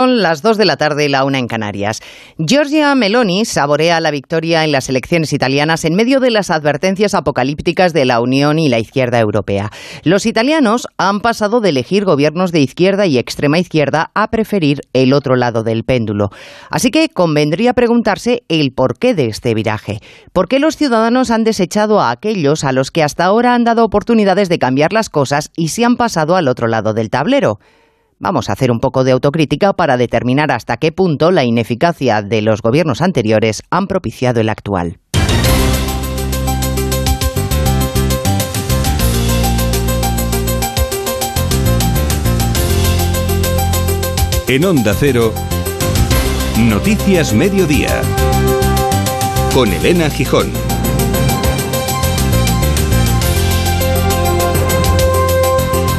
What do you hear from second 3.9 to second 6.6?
la victoria en las elecciones italianas en medio de las